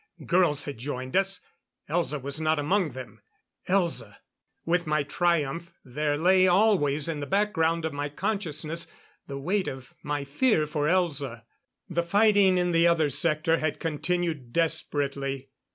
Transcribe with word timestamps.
Girls 0.25 0.63
had 0.63 0.79
joined 0.79 1.15
us... 1.15 1.41
Elza 1.87 2.19
was 2.19 2.41
not 2.41 2.57
among 2.57 2.93
them... 2.93 3.21
Elza! 3.67 4.17
With 4.65 4.87
my 4.87 5.03
triumph 5.03 5.71
there 5.85 6.17
lay 6.17 6.47
always 6.47 7.07
in 7.07 7.19
the 7.19 7.27
background 7.27 7.85
of 7.85 7.93
my 7.93 8.09
consciousness 8.09 8.87
the 9.27 9.37
weight 9.37 9.67
of 9.67 9.93
my 10.01 10.23
fear 10.23 10.65
for 10.65 10.87
Elza.... 10.87 11.43
The 11.87 12.01
fighting 12.01 12.57
in 12.57 12.71
the 12.71 12.87
other 12.87 13.11
sector 13.11 13.59
had 13.59 13.79
continued 13.79 14.51
desperately. 14.51 15.49